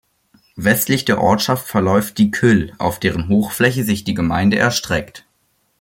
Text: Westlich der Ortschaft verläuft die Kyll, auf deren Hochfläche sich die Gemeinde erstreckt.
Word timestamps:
Westlich 0.55 1.05
der 1.05 1.21
Ortschaft 1.21 1.67
verläuft 1.67 2.17
die 2.17 2.31
Kyll, 2.31 2.73
auf 2.79 2.99
deren 2.99 3.27
Hochfläche 3.27 3.83
sich 3.83 4.03
die 4.03 4.15
Gemeinde 4.15 4.57
erstreckt. 4.57 5.27